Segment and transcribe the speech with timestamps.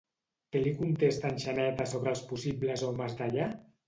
[0.53, 3.51] Què li contesta en Xaneta sobre els possibles homes d'allà?